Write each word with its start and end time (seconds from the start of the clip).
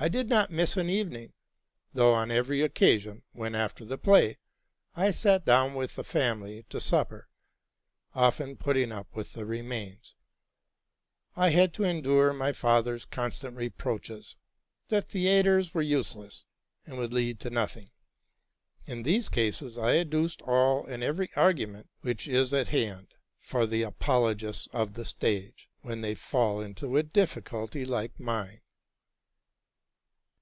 I 0.00 0.06
did 0.08 0.28
not 0.28 0.52
miss 0.52 0.76
an 0.76 0.88
evening; 0.88 1.32
though 1.92 2.14
on 2.14 2.30
every 2.30 2.62
occasion, 2.62 3.24
when, 3.32 3.56
after 3.56 3.84
the 3.84 3.98
play, 3.98 4.38
I 4.94 5.10
sat 5.10 5.44
down 5.44 5.74
with 5.74 5.96
the 5.96 6.02
88 6.02 6.04
TRUTH 6.04 6.04
AND 6.04 6.04
FICTION 6.04 6.20
family 6.20 6.66
to 6.70 6.80
supper,— 6.80 7.28
often 8.30 8.56
putting 8.56 8.92
up 8.92 9.12
with 9.16 9.32
the 9.32 9.44
remains,— 9.44 10.14
I 11.36 11.48
had 11.50 11.74
to 11.74 11.82
endure 11.82 12.32
my 12.32 12.52
father's 12.52 13.06
constant 13.06 13.56
reproaches, 13.56 14.36
that 14.86 15.08
theatres 15.08 15.74
were 15.74 15.82
useless, 15.82 16.46
and 16.86 16.96
would 16.98 17.12
lead 17.12 17.40
to 17.40 17.50
nothing. 17.50 17.90
In 18.86 19.02
these 19.02 19.28
cases 19.28 19.76
I 19.76 19.98
adduced 19.98 20.42
ul 20.42 20.86
and 20.86 21.02
every 21.02 21.32
argument 21.34 21.90
which 22.02 22.28
is 22.28 22.54
at 22.54 22.68
hand 22.68 23.14
for 23.40 23.66
the 23.66 23.82
apologists 23.82 24.68
of 24.72 24.94
the 24.94 25.04
stage 25.04 25.68
when 25.80 26.02
they 26.02 26.14
fall 26.14 26.60
into 26.60 26.96
a 26.96 27.02
difficulty 27.02 27.84
like 27.84 28.20
mine. 28.20 28.60